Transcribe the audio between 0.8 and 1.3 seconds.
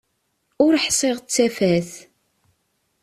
ḥsiɣ d